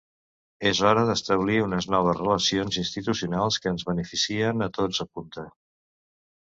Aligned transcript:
És 0.69 0.79
hora 0.87 1.03
d’establir 1.09 1.57
una 1.65 1.81
noves 1.97 2.17
relacions 2.23 2.81
institucionals 2.85 3.61
que 3.67 3.73
ens 3.75 3.87
beneficien 3.93 4.69
a 4.71 4.73
tots, 4.81 5.07
apunta. 5.09 5.49